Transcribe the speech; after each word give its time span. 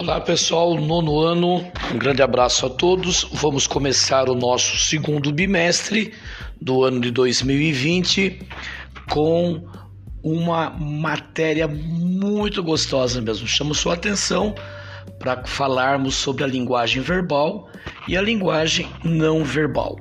Olá 0.00 0.20
pessoal, 0.20 0.76
nono 0.76 1.18
ano, 1.18 1.56
um 1.92 1.98
grande 1.98 2.22
abraço 2.22 2.64
a 2.64 2.70
todos. 2.70 3.26
Vamos 3.32 3.66
começar 3.66 4.28
o 4.28 4.34
nosso 4.36 4.78
segundo 4.78 5.32
bimestre 5.32 6.14
do 6.60 6.84
ano 6.84 7.00
de 7.00 7.10
2020 7.10 8.46
com 9.10 9.60
uma 10.22 10.70
matéria 10.70 11.66
muito 11.66 12.62
gostosa 12.62 13.20
mesmo. 13.20 13.48
Chamo 13.48 13.74
sua 13.74 13.94
atenção 13.94 14.54
para 15.18 15.44
falarmos 15.44 16.14
sobre 16.14 16.44
a 16.44 16.46
linguagem 16.46 17.02
verbal 17.02 17.68
e 18.06 18.16
a 18.16 18.22
linguagem 18.22 18.88
não 19.02 19.42
verbal. 19.42 19.98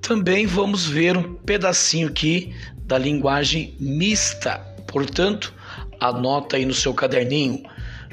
Também 0.00 0.46
vamos 0.46 0.86
ver 0.86 1.16
um 1.16 1.34
pedacinho 1.34 2.06
aqui 2.06 2.54
da 2.84 2.98
linguagem 2.98 3.74
mista. 3.80 4.58
Portanto, 4.86 5.52
anota 5.98 6.56
aí 6.56 6.64
no 6.64 6.72
seu 6.72 6.94
caderninho 6.94 7.64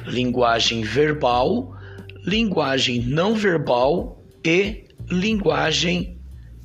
linguagem 0.06 0.82
verbal, 0.82 1.76
linguagem 2.26 3.02
não 3.02 3.36
verbal 3.36 4.24
e 4.44 4.86
linguagem 5.10 6.20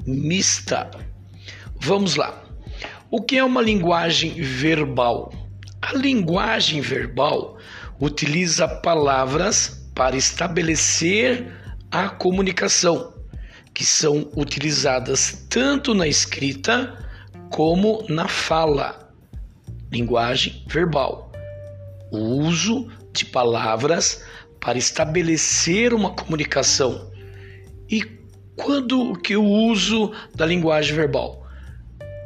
mista. 0.07 0.91
Vamos 1.80 2.16
lá. 2.16 2.43
O 3.10 3.23
que 3.23 3.37
é 3.37 3.45
uma 3.45 3.62
linguagem 3.62 4.41
verbal? 4.43 5.33
A 5.80 5.95
linguagem 5.95 6.80
verbal 6.80 7.59
utiliza 8.01 8.66
palavras 8.66 9.88
para 9.95 10.16
estabelecer 10.16 11.46
a 11.91 12.09
comunicação, 12.09 13.15
que 13.73 13.85
são 13.85 14.30
utilizadas 14.37 15.46
tanto 15.48 15.95
na 15.95 16.09
escrita 16.09 16.98
como 17.51 18.05
na 18.09 18.27
fala. 18.27 19.12
Linguagem 19.93 20.65
verbal. 20.66 21.23
O 22.15 22.46
uso 22.46 22.87
de 23.12 23.24
palavras 23.24 24.24
para 24.60 24.79
estabelecer 24.79 25.93
uma 25.93 26.10
comunicação. 26.10 27.10
E 27.90 28.04
quando 28.54 29.15
que 29.15 29.34
eu 29.34 29.45
uso 29.45 30.12
da 30.32 30.46
linguagem 30.46 30.95
verbal? 30.95 31.45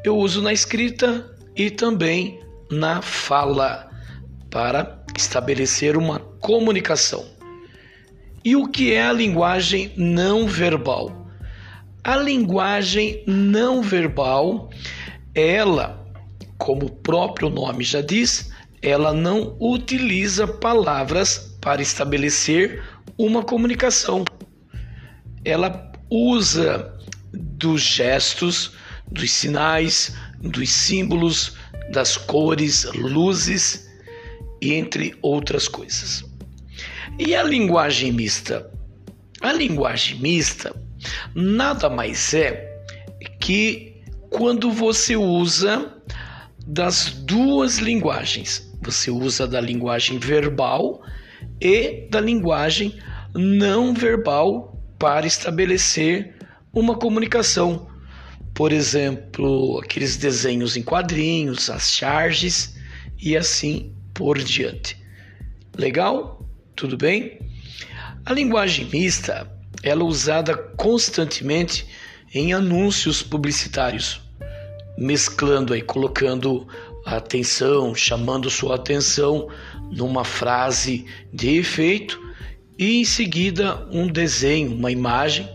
Eu 0.05 0.19
uso 0.19 0.43
na 0.43 0.53
escrita 0.53 1.35
e 1.57 1.71
também 1.71 2.39
na 2.71 3.01
fala 3.01 3.91
para 4.51 5.03
estabelecer 5.17 5.97
uma 5.97 6.19
comunicação. 6.19 7.25
E 8.45 8.55
o 8.55 8.69
que 8.69 8.93
é 8.93 9.07
a 9.07 9.13
linguagem 9.13 9.95
não 9.97 10.47
verbal? 10.47 11.31
A 12.05 12.15
linguagem 12.15 13.25
não 13.27 13.81
verbal, 13.81 14.69
ela, 15.35 16.07
como 16.59 16.85
o 16.85 16.91
próprio 16.91 17.49
nome 17.49 17.85
já 17.85 18.03
diz, 18.03 18.51
ela 18.83 19.13
não 19.13 19.57
utiliza 19.61 20.47
palavras 20.47 21.57
para 21.61 21.83
estabelecer 21.83 22.83
uma 23.17 23.43
comunicação. 23.43 24.25
Ela 25.45 25.93
usa 26.11 26.95
dos 27.33 27.83
gestos, 27.83 28.73
dos 29.11 29.31
sinais, 29.31 30.15
dos 30.41 30.71
símbolos, 30.71 31.57
das 31.91 32.17
cores, 32.17 32.85
luzes, 32.95 33.89
entre 34.61 35.17
outras 35.23 35.69
coisas. 35.69 36.25
E 37.19 37.35
a 37.35 37.43
linguagem 37.43 38.13
mista? 38.13 38.71
A 39.41 39.53
linguagem 39.53 40.19
mista 40.21 40.75
nada 41.35 41.89
mais 41.89 42.35
é 42.35 42.83
que 43.41 44.03
quando 44.31 44.71
você 44.71 45.17
usa 45.17 45.95
das 46.67 47.11
duas 47.11 47.79
linguagens, 47.79 48.68
você 48.81 49.11
usa 49.11 49.47
da 49.47 49.61
linguagem 49.61 50.19
verbal 50.19 51.03
e 51.61 52.09
da 52.11 52.21
linguagem 52.21 52.99
não 53.35 53.95
verbal 53.95 54.81
para 54.99 55.27
estabelecer 55.27 56.35
uma 56.73 56.97
comunicação. 56.97 57.89
Por 58.55 58.73
exemplo, 58.73 59.81
aqueles 59.83 60.17
desenhos 60.17 60.77
em 60.77 60.83
quadrinhos, 60.83 61.71
as 61.71 61.93
charges 61.93 62.77
e 63.21 63.37
assim 63.37 63.95
por 64.15 64.39
diante. 64.39 64.97
Legal? 65.77 66.49
Tudo 66.75 66.97
bem? 66.97 67.39
A 68.25 68.33
linguagem 68.33 68.89
mista 68.93 69.49
ela 69.83 70.03
é 70.03 70.05
usada 70.05 70.57
constantemente 70.57 71.87
em 72.35 72.53
anúncios 72.53 73.23
publicitários, 73.23 74.21
mesclando 74.97 75.73
aí, 75.73 75.83
colocando 75.83 76.67
atenção, 77.17 77.95
chamando 77.95 78.51
sua 78.51 78.77
atenção 78.77 79.49
numa 79.91 80.25
frase 80.25 81.07
de 81.33 81.57
efeito 81.57 82.21
e 82.79 83.01
em 83.01 83.05
seguida 83.05 83.87
um 83.91 84.07
desenho, 84.07 84.75
uma 84.75 84.91
imagem 84.91 85.49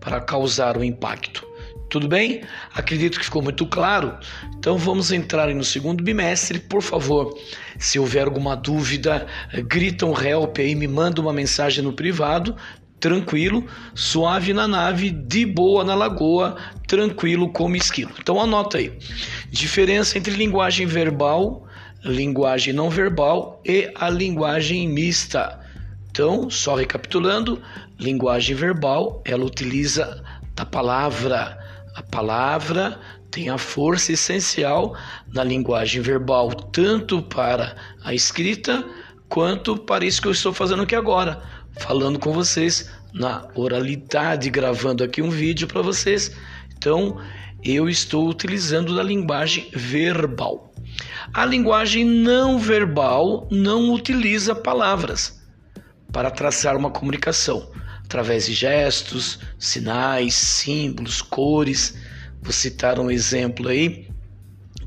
para 0.00 0.20
causar 0.20 0.76
o 0.76 0.80
um 0.80 0.84
impacto. 0.84 1.46
Tudo 1.90 2.06
bem? 2.06 2.42
Acredito 2.72 3.18
que 3.18 3.24
ficou 3.24 3.42
muito 3.42 3.66
claro. 3.66 4.16
Então 4.56 4.78
vamos 4.78 5.10
entrar 5.10 5.52
no 5.52 5.64
segundo 5.64 6.04
bimestre. 6.04 6.60
Por 6.60 6.80
favor, 6.80 7.36
se 7.78 7.98
houver 7.98 8.26
alguma 8.26 8.54
dúvida, 8.54 9.26
grita 9.66 10.06
um 10.06 10.16
help 10.16 10.58
aí, 10.58 10.76
me 10.76 10.86
manda 10.86 11.20
uma 11.20 11.32
mensagem 11.32 11.82
no 11.82 11.92
privado 11.92 12.56
tranquilo, 13.00 13.66
suave 13.94 14.52
na 14.52 14.68
nave, 14.68 15.10
de 15.10 15.46
boa 15.46 15.82
na 15.82 15.94
lagoa, 15.94 16.56
tranquilo 16.86 17.50
como 17.50 17.74
esquilo. 17.74 18.12
Então 18.20 18.40
anota 18.40 18.78
aí. 18.78 18.92
Diferença 19.50 20.18
entre 20.18 20.34
linguagem 20.34 20.86
verbal, 20.86 21.66
linguagem 22.04 22.72
não 22.74 22.90
verbal 22.90 23.60
e 23.64 23.90
a 23.94 24.10
linguagem 24.10 24.86
mista. 24.86 25.58
Então, 26.10 26.50
só 26.50 26.74
recapitulando, 26.74 27.60
linguagem 27.98 28.54
verbal, 28.54 29.22
ela 29.24 29.44
utiliza 29.44 30.22
a 30.56 30.66
palavra. 30.66 31.58
A 31.96 32.02
palavra 32.02 32.98
tem 33.30 33.48
a 33.48 33.56
força 33.56 34.12
essencial 34.12 34.94
na 35.32 35.42
linguagem 35.42 36.02
verbal, 36.02 36.50
tanto 36.50 37.22
para 37.22 37.76
a 38.04 38.12
escrita 38.12 38.84
quanto 39.28 39.76
para 39.76 40.04
isso 40.04 40.20
que 40.20 40.28
eu 40.28 40.32
estou 40.32 40.52
fazendo 40.52 40.82
aqui 40.82 40.94
agora 40.94 41.40
falando 41.80 42.18
com 42.18 42.32
vocês 42.32 42.90
na 43.12 43.48
oralidade, 43.54 44.50
gravando 44.50 45.02
aqui 45.02 45.20
um 45.20 45.30
vídeo 45.30 45.66
para 45.66 45.82
vocês. 45.82 46.30
Então, 46.76 47.18
eu 47.64 47.88
estou 47.88 48.28
utilizando 48.28 48.94
da 48.94 49.02
linguagem 49.02 49.68
verbal. 49.72 50.72
A 51.32 51.44
linguagem 51.44 52.04
não 52.04 52.58
verbal 52.58 53.48
não 53.50 53.92
utiliza 53.92 54.54
palavras 54.54 55.40
para 56.12 56.30
traçar 56.30 56.76
uma 56.76 56.90
comunicação 56.90 57.70
através 58.04 58.46
de 58.46 58.52
gestos, 58.52 59.38
sinais, 59.58 60.34
símbolos, 60.34 61.22
cores. 61.22 61.96
Vou 62.42 62.52
citar 62.52 62.98
um 62.98 63.10
exemplo 63.10 63.68
aí 63.68 64.08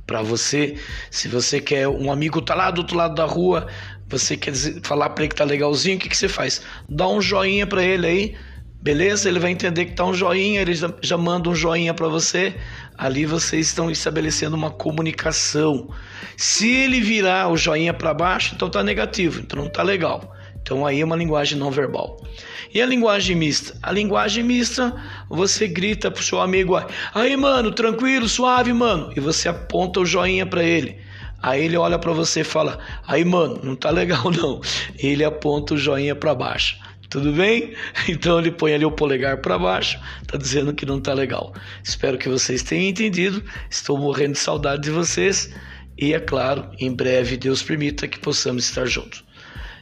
para 0.06 0.22
você. 0.22 0.78
Se 1.10 1.28
você 1.28 1.60
quer 1.60 1.88
um 1.88 2.12
amigo 2.12 2.42
tá 2.42 2.54
lá 2.54 2.70
do 2.70 2.80
outro 2.80 2.98
lado 2.98 3.16
da 3.16 3.26
rua, 3.26 3.68
você 4.14 4.38
quer 4.38 4.52
dizer, 4.52 4.80
falar 4.84 5.10
para 5.10 5.24
ele 5.24 5.30
que 5.30 5.36
tá 5.36 5.44
legalzinho, 5.44 5.98
o 5.98 6.00
que, 6.00 6.08
que 6.08 6.16
você 6.16 6.30
faz? 6.30 6.62
Dá 6.88 7.08
um 7.08 7.20
joinha 7.20 7.66
para 7.66 7.84
ele 7.84 8.08
aí, 8.08 8.36
beleza? 8.82 9.28
Ele 9.28 9.40
vai 9.40 9.52
entender 9.52 9.86
que 9.86 9.94
tá 9.94 10.06
um 10.06 10.14
joinha, 10.14 10.62
ele 10.62 10.74
já, 10.74 10.94
já 11.02 11.18
manda 11.18 11.50
um 11.50 11.56
joinha 11.56 11.94
para 11.94 12.08
você. 12.08 12.56
Ali 12.96 13.26
vocês 13.26 13.68
estão 13.68 13.90
estabelecendo 13.90 14.56
uma 14.56 14.70
comunicação. 14.70 15.90
Se 16.38 16.70
ele 16.70 17.02
virar 17.02 17.50
o 17.50 17.58
joinha 17.58 17.94
para 17.94 18.14
baixo, 18.14 18.54
então 18.56 18.70
tá 18.70 18.84
negativo, 18.84 19.42
então 19.42 19.62
não 19.64 19.70
tá 19.70 19.82
legal. 19.82 20.32
Então 20.62 20.86
aí 20.86 21.02
é 21.02 21.06
uma 21.06 21.16
linguagem 21.16 21.58
não 21.58 21.72
verbal. 21.72 22.22
E 22.74 22.82
a 22.82 22.86
linguagem 22.86 23.36
mista? 23.36 23.78
A 23.82 23.92
linguagem 23.92 24.44
mista, 24.44 24.96
você 25.28 25.68
grita 25.68 26.10
pro 26.10 26.24
seu 26.24 26.40
amigo, 26.40 26.80
aí 27.14 27.36
mano, 27.36 27.72
tranquilo, 27.72 28.30
suave, 28.30 28.72
mano, 28.74 29.12
e 29.16 29.20
você 29.20 29.50
aponta 29.50 30.00
o 30.00 30.06
joinha 30.06 30.46
para 30.46 30.64
ele. 30.64 31.03
Aí 31.44 31.66
ele 31.66 31.78
olha 31.78 32.00
para 32.00 32.14
você 32.14 32.42
e 32.42 32.44
fala: 32.44 32.80
"Aí, 33.06 33.24
mano, 33.24 33.60
não 33.64 33.76
tá 33.76 33.92
legal 33.92 34.32
não". 34.32 34.62
Ele 34.98 35.24
aponta 35.24 35.76
o 35.76 35.78
joinha 35.78 36.16
para 36.16 36.34
baixo. 36.34 36.78
Tudo 37.10 37.32
bem? 37.32 37.76
Então 38.10 38.40
ele 38.40 38.52
põe 38.52 38.74
ali 38.74 38.86
o 38.86 38.92
polegar 38.92 39.38
para 39.38 39.60
baixo, 39.60 40.00
tá 40.26 40.38
dizendo 40.38 40.74
que 40.74 40.86
não 40.86 41.00
tá 41.00 41.14
legal. 41.14 41.54
Espero 41.84 42.18
que 42.18 42.28
vocês 42.28 42.64
tenham 42.64 42.90
entendido. 42.90 43.44
Estou 43.70 43.98
morrendo 43.98 44.34
de 44.34 44.40
saudade 44.40 44.82
de 44.82 44.90
vocês 44.90 45.54
e 45.98 46.14
é 46.14 46.20
claro, 46.20 46.72
em 46.80 46.92
breve 46.92 47.38
Deus 47.38 47.62
permita 47.62 48.08
que 48.08 48.20
possamos 48.20 48.66
estar 48.66 48.86
juntos. 48.86 49.24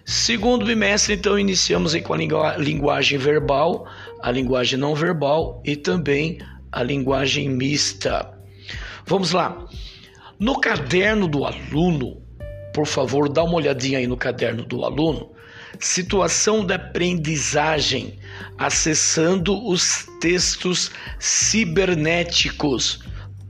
Segundo 0.03 0.65
bimestre, 0.65 1.13
então, 1.13 1.37
iniciamos 1.37 1.95
com 2.01 2.13
a 2.13 2.57
linguagem 2.57 3.17
verbal, 3.17 3.87
a 4.21 4.31
linguagem 4.31 4.77
não 4.77 4.95
verbal 4.95 5.61
e 5.63 5.75
também 5.75 6.39
a 6.71 6.83
linguagem 6.83 7.49
mista. 7.49 8.29
Vamos 9.05 9.31
lá. 9.31 9.65
No 10.41 10.59
caderno 10.59 11.27
do 11.27 11.45
aluno, 11.45 12.19
por 12.73 12.87
favor, 12.87 13.29
dá 13.29 13.43
uma 13.43 13.57
olhadinha 13.57 13.99
aí 13.99 14.07
no 14.07 14.17
caderno 14.17 14.65
do 14.65 14.83
aluno. 14.83 15.29
Situação 15.79 16.65
da 16.65 16.77
aprendizagem, 16.77 18.17
acessando 18.57 19.63
os 19.63 20.07
textos 20.19 20.89
cibernéticos. 21.19 23.03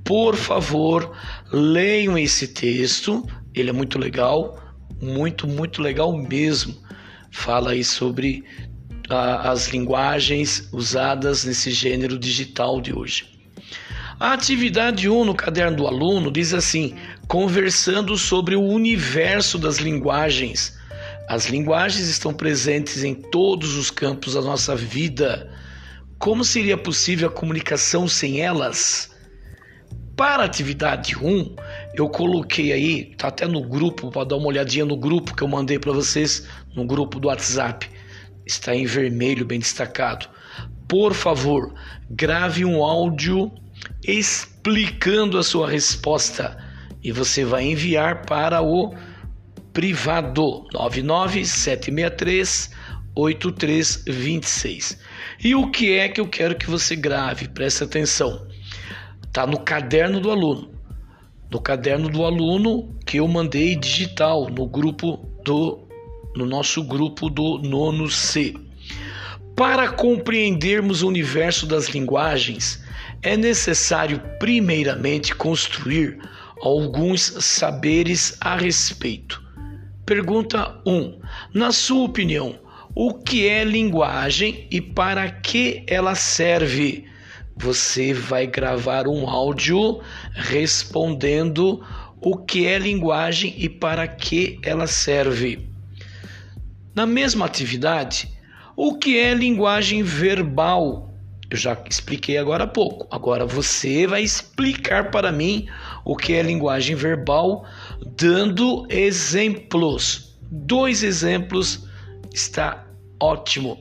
Por 0.03 0.35
favor, 0.35 1.15
leiam 1.49 2.17
esse 2.17 2.49
texto, 2.49 3.25
ele 3.55 3.69
é 3.69 3.73
muito 3.73 3.97
legal, 3.97 4.59
muito, 5.01 5.47
muito 5.47 5.81
legal 5.81 6.11
mesmo. 6.11 6.75
fala 7.31 7.71
aí 7.71 7.85
sobre 7.85 8.43
a, 9.09 9.49
as 9.49 9.69
linguagens 9.69 10.67
usadas 10.73 11.45
nesse 11.45 11.71
gênero 11.71 12.19
digital 12.19 12.81
de 12.81 12.93
hoje. 12.93 13.30
A 14.21 14.33
atividade 14.33 15.09
1 15.09 15.25
no 15.25 15.33
caderno 15.33 15.77
do 15.77 15.87
aluno 15.87 16.31
diz 16.31 16.53
assim: 16.53 16.93
conversando 17.27 18.15
sobre 18.19 18.55
o 18.55 18.61
universo 18.61 19.57
das 19.57 19.77
linguagens. 19.77 20.77
As 21.27 21.47
linguagens 21.47 22.07
estão 22.07 22.31
presentes 22.31 23.03
em 23.03 23.15
todos 23.15 23.75
os 23.75 23.89
campos 23.89 24.35
da 24.35 24.41
nossa 24.41 24.75
vida. 24.75 25.51
Como 26.19 26.45
seria 26.45 26.77
possível 26.77 27.29
a 27.29 27.31
comunicação 27.31 28.07
sem 28.07 28.41
elas? 28.41 29.09
Para 30.15 30.43
a 30.43 30.45
atividade 30.45 31.17
1, 31.17 31.55
eu 31.95 32.07
coloquei 32.07 32.71
aí, 32.71 33.15
tá 33.17 33.29
até 33.29 33.47
no 33.47 33.67
grupo, 33.67 34.11
para 34.11 34.23
dar 34.23 34.35
uma 34.35 34.49
olhadinha 34.49 34.85
no 34.85 34.97
grupo 34.97 35.35
que 35.35 35.41
eu 35.41 35.47
mandei 35.47 35.79
para 35.79 35.93
vocês, 35.93 36.47
no 36.75 36.85
grupo 36.85 37.19
do 37.19 37.27
WhatsApp. 37.27 37.89
Está 38.45 38.75
em 38.75 38.85
vermelho, 38.85 39.47
bem 39.47 39.57
destacado. 39.57 40.29
Por 40.87 41.15
favor, 41.15 41.73
grave 42.07 42.63
um 42.63 42.83
áudio 42.83 43.51
explicando 44.05 45.37
a 45.37 45.43
sua 45.43 45.69
resposta 45.69 46.57
e 47.03 47.11
você 47.11 47.43
vai 47.43 47.63
enviar 47.63 48.25
para 48.25 48.61
o 48.61 48.93
privado 49.73 50.65
99763 50.73 52.71
8326. 53.15 54.97
E 55.43 55.55
o 55.55 55.69
que 55.69 55.97
é 55.97 56.07
que 56.07 56.21
eu 56.21 56.27
quero 56.27 56.55
que 56.55 56.69
você 56.69 56.95
grave? 56.95 57.47
Preste 57.47 57.83
atenção. 57.83 58.47
Tá 59.31 59.45
no 59.45 59.59
caderno 59.59 60.19
do 60.19 60.31
aluno. 60.31 60.71
No 61.49 61.59
caderno 61.59 62.09
do 62.09 62.23
aluno 62.23 62.95
que 63.05 63.17
eu 63.17 63.27
mandei 63.27 63.75
digital 63.75 64.49
no 64.49 64.65
grupo 64.67 65.17
do 65.43 65.87
no 66.33 66.45
nosso 66.45 66.81
grupo 66.83 67.29
do 67.29 67.57
nono 67.57 68.09
C. 68.09 68.53
Para 69.53 69.89
compreendermos 69.89 71.03
o 71.03 71.09
universo 71.09 71.65
das 71.65 71.89
linguagens, 71.89 72.80
é 73.23 73.37
necessário 73.37 74.19
primeiramente 74.39 75.35
construir 75.35 76.17
alguns 76.61 77.21
saberes 77.21 78.37
a 78.41 78.55
respeito. 78.55 79.41
Pergunta 80.05 80.79
1. 80.85 81.19
Na 81.53 81.71
sua 81.71 82.05
opinião, 82.05 82.59
o 82.95 83.13
que 83.13 83.47
é 83.47 83.63
linguagem 83.63 84.67
e 84.71 84.81
para 84.81 85.29
que 85.29 85.83
ela 85.87 86.15
serve? 86.15 87.05
Você 87.55 88.13
vai 88.13 88.47
gravar 88.47 89.07
um 89.07 89.29
áudio 89.29 90.01
respondendo 90.33 91.85
o 92.19 92.37
que 92.37 92.65
é 92.65 92.79
linguagem 92.79 93.53
e 93.57 93.69
para 93.69 94.07
que 94.07 94.59
ela 94.63 94.87
serve. 94.87 95.69
Na 96.93 97.05
mesma 97.05 97.45
atividade, 97.45 98.29
o 98.75 98.97
que 98.97 99.17
é 99.17 99.33
linguagem 99.33 100.03
verbal? 100.03 101.10
Eu 101.51 101.57
já 101.57 101.77
expliquei 101.89 102.37
agora 102.37 102.63
há 102.63 102.67
pouco. 102.67 103.05
Agora 103.11 103.45
você 103.45 104.07
vai 104.07 104.23
explicar 104.23 105.11
para 105.11 105.33
mim 105.33 105.67
o 106.05 106.15
que 106.15 106.31
é 106.33 106.41
linguagem 106.41 106.95
verbal, 106.95 107.65
dando 108.15 108.87
exemplos. 108.89 110.37
Dois 110.49 111.03
exemplos 111.03 111.85
está 112.33 112.87
ótimo. 113.19 113.77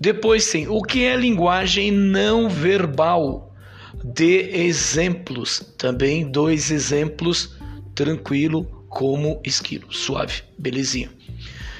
Depois 0.00 0.50
tem 0.50 0.66
o 0.66 0.80
que 0.80 1.04
é 1.04 1.14
linguagem 1.14 1.90
não 1.92 2.48
verbal. 2.48 3.54
Dê 4.02 4.64
exemplos. 4.64 5.74
Também 5.76 6.30
dois 6.30 6.70
exemplos, 6.70 7.54
tranquilo 7.94 8.64
como 8.88 9.42
esquilo. 9.44 9.92
Suave, 9.92 10.42
belezinha. 10.58 11.10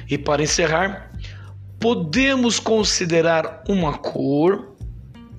E 0.06 0.18
para 0.18 0.42
encerrar, 0.42 1.10
podemos 1.80 2.60
considerar 2.60 3.64
uma 3.66 3.96
cor 3.96 4.76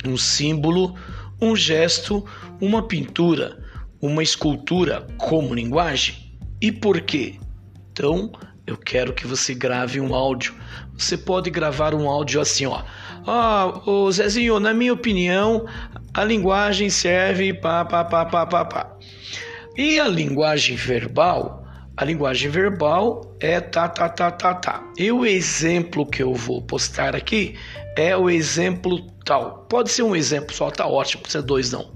um 0.06 0.18
símbolo, 0.18 0.96
um 1.42 1.56
gesto, 1.56 2.26
uma 2.62 2.84
pintura, 2.84 3.58
uma 4.02 4.24
escultura 4.24 5.08
como 5.18 5.54
linguagem? 5.54 6.16
E 6.62 6.72
por 6.72 7.02
quê? 7.02 7.36
Então, 7.92 8.32
eu 8.66 8.78
quero 8.78 9.14
que 9.14 9.26
você 9.26 9.54
grave 9.54 10.00
um 10.00 10.14
áudio. 10.14 10.54
Você 10.98 11.18
pode 11.18 11.50
gravar 11.50 11.96
um 11.96 12.10
áudio 12.10 12.42
assim, 12.42 12.66
ó. 12.66 12.84
Ah, 13.26 13.82
ô 13.86 14.12
Zezinho, 14.12 14.60
na 14.60 14.74
minha 14.74 14.94
opinião, 14.94 15.66
a 16.14 16.24
linguagem 16.24 16.90
serve 16.90 17.54
pá, 17.54 17.84
pá, 17.86 18.04
pá, 18.04 18.26
pá, 18.26 18.46
pá, 18.46 18.66
pá. 18.66 18.98
E 19.78 20.00
a 20.00 20.08
linguagem 20.08 20.76
verbal? 20.76 21.59
A 22.00 22.06
linguagem 22.06 22.50
verbal 22.50 23.36
é 23.42 23.60
tá, 23.60 23.90
tá, 23.90 24.08
tá, 24.08 24.32
tá, 24.32 24.54
tá. 24.54 24.90
E 24.98 25.12
o 25.12 25.26
exemplo 25.26 26.06
que 26.06 26.24
eu 26.24 26.34
vou 26.34 26.62
postar 26.62 27.14
aqui 27.14 27.56
é 27.94 28.16
o 28.16 28.30
exemplo 28.30 29.06
tal. 29.26 29.66
Pode 29.70 29.92
ser 29.92 30.04
um 30.04 30.16
exemplo 30.16 30.56
só, 30.56 30.72
tá 30.72 30.88
ótimo, 30.88 31.24
precisa 31.24 31.44
dois 31.44 31.74
não. 31.74 31.92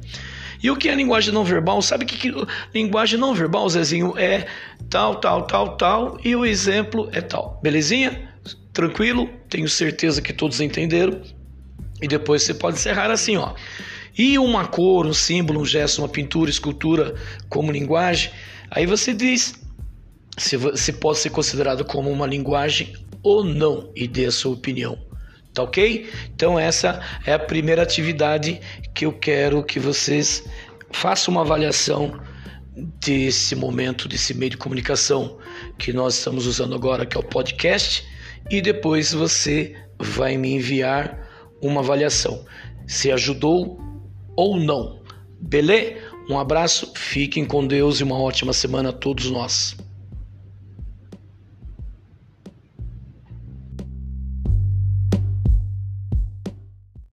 E 0.62 0.70
o 0.70 0.76
que 0.76 0.90
é 0.90 0.96
linguagem 0.96 1.34
não 1.34 1.46
verbal? 1.46 1.82
Sabe 1.82 2.04
que, 2.04 2.18
que 2.18 2.36
linguagem 2.74 3.18
não 3.18 3.34
verbal, 3.34 3.70
Zezinho, 3.70 4.14
é 4.18 4.46
tal, 4.90 5.22
tal, 5.22 5.48
tal, 5.48 5.78
tal, 5.78 6.18
e 6.22 6.36
o 6.36 6.46
exemplo 6.46 7.08
é 7.14 7.22
tal. 7.22 7.62
Belezinha? 7.64 8.30
Tranquilo? 8.74 9.30
Tenho 9.48 9.70
certeza 9.70 10.22
que 10.22 10.34
todos 10.34 10.60
entenderam. 10.60 11.22
E 12.02 12.10
depois 12.10 12.44
você 12.44 12.54
pode 12.54 12.76
encerrar 12.76 13.10
assim, 13.10 13.38
ó. 13.38 13.54
E 14.18 14.38
uma 14.38 14.68
cor, 14.68 15.06
um 15.06 15.14
símbolo, 15.14 15.62
um 15.62 15.66
gesto, 15.66 16.00
uma 16.00 16.10
pintura, 16.10 16.50
escultura 16.50 17.16
como 17.48 17.72
linguagem, 17.72 18.32
aí 18.70 18.86
você 18.86 19.14
diz 19.14 19.63
se, 20.38 20.58
se 20.78 20.94
pode 20.94 21.20
ser 21.20 21.30
considerado 21.30 21.86
como 21.86 22.10
uma 22.10 22.28
linguagem 22.28 22.94
ou 23.22 23.44
não 23.44 23.92
e 23.96 24.08
dê 24.08 24.26
a 24.26 24.32
sua 24.32 24.54
opinião. 24.54 24.98
Tá 25.54 25.64
ok? 25.64 26.10
Então, 26.34 26.58
essa 26.58 27.00
é 27.26 27.34
a 27.34 27.40
primeira 27.40 27.84
atividade 27.84 28.60
que 28.94 29.06
eu 29.06 29.14
quero 29.14 29.64
que 29.64 29.80
vocês 29.80 30.44
façam 30.92 31.34
uma 31.34 31.42
avaliação 31.42 32.20
desse 33.00 33.56
momento, 33.56 34.08
desse 34.08 34.34
meio 34.34 34.52
de 34.52 34.58
comunicação 34.58 35.38
que 35.78 35.94
nós 35.94 36.18
estamos 36.18 36.48
usando 36.48 36.74
agora, 36.74 37.06
que 37.06 37.16
é 37.16 37.20
o 37.20 37.24
podcast, 37.24 38.04
e 38.50 38.62
depois 38.62 39.14
você 39.14 39.76
vai 40.00 40.38
me 40.38 40.54
enviar 40.54 41.30
uma 41.62 41.82
avaliação 41.82 42.44
se 42.88 43.12
ajudou 43.12 43.80
ou 44.36 44.60
não. 44.60 45.02
Beleza? 45.40 45.96
Um 46.30 46.40
abraço, 46.40 46.94
fiquem 46.96 47.44
com 47.44 47.68
Deus 47.68 48.00
e 48.00 48.04
uma 48.04 48.18
ótima 48.18 48.54
semana 48.54 48.90
a 48.90 48.94
todos 48.94 49.30
nós. 49.30 49.76